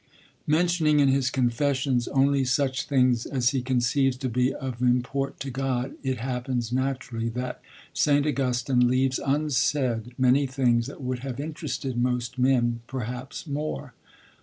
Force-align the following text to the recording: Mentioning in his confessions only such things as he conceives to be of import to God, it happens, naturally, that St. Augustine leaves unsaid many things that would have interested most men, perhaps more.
Mentioning 0.47 0.99
in 0.99 1.09
his 1.09 1.29
confessions 1.29 2.07
only 2.07 2.43
such 2.43 2.85
things 2.85 3.27
as 3.27 3.49
he 3.51 3.61
conceives 3.61 4.17
to 4.17 4.29
be 4.29 4.51
of 4.51 4.81
import 4.81 5.39
to 5.41 5.51
God, 5.51 5.93
it 6.01 6.17
happens, 6.17 6.71
naturally, 6.71 7.29
that 7.29 7.61
St. 7.93 8.25
Augustine 8.25 8.87
leaves 8.87 9.19
unsaid 9.23 10.15
many 10.17 10.47
things 10.47 10.87
that 10.87 11.03
would 11.03 11.19
have 11.19 11.39
interested 11.39 11.97
most 12.01 12.39
men, 12.39 12.79
perhaps 12.87 13.45
more. 13.45 13.93